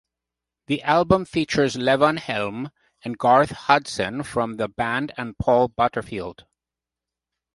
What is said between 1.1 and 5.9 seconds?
features Levon Helm and Garth Hudson from The Band and Paul